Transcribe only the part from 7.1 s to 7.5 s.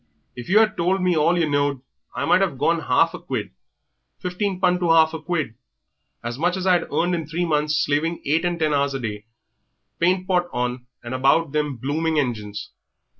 in three